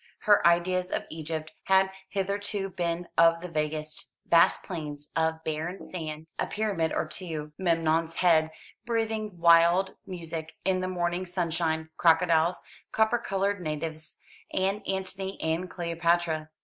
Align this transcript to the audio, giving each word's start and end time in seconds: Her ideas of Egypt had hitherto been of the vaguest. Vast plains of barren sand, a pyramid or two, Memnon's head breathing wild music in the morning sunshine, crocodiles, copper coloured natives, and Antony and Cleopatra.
Her 0.21 0.43
ideas 0.47 0.89
of 0.89 1.05
Egypt 1.11 1.51
had 1.65 1.91
hitherto 2.09 2.71
been 2.71 3.07
of 3.19 3.39
the 3.41 3.47
vaguest. 3.47 4.09
Vast 4.25 4.63
plains 4.63 5.11
of 5.15 5.43
barren 5.43 5.79
sand, 5.79 6.25
a 6.39 6.47
pyramid 6.47 6.91
or 6.91 7.05
two, 7.05 7.51
Memnon's 7.59 8.15
head 8.15 8.49
breathing 8.83 9.37
wild 9.37 9.93
music 10.07 10.55
in 10.65 10.79
the 10.81 10.87
morning 10.87 11.27
sunshine, 11.27 11.91
crocodiles, 11.97 12.63
copper 12.91 13.19
coloured 13.19 13.61
natives, 13.61 14.17
and 14.51 14.81
Antony 14.87 15.39
and 15.39 15.69
Cleopatra. 15.69 16.49